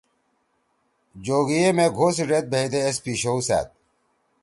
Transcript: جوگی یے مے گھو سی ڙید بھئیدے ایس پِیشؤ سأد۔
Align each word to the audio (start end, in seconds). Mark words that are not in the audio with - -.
جوگی 1.23 1.57
یے 1.63 1.69
مے 1.77 1.85
گھو 1.97 2.07
سی 2.15 2.23
ڙید 2.29 2.45
بھئیدے 2.51 2.79
ایس 2.85 2.97
پِیشؤ 3.03 3.39
سأد۔ 3.47 3.67